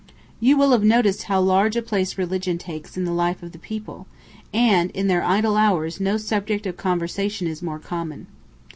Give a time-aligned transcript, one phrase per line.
[0.39, 3.59] You will have noticed how large a place religion takes in the life of the
[3.59, 4.07] people,
[4.51, 8.25] and in their idle hours no subject of conversation is more common.